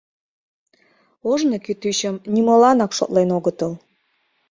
[1.31, 3.73] Ожно кӱтӱчым нимоланак шотлен огытыл.